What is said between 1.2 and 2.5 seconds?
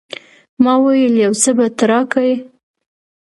يو څه به ته راکې.